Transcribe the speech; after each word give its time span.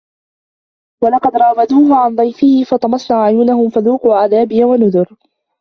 وَلَقَدْ 1.03 1.35
رَاوَدُوهُ 1.37 1.97
عَن 1.97 2.15
ضَيْفِهِ 2.15 2.63
فَطَمَسْنَا 2.63 3.17
أَعْيُنَهُمْ 3.19 3.69
فَذُوقُوا 3.69 4.15
عَذَابِي 4.15 4.63
وَنُذُرِ 4.63 5.15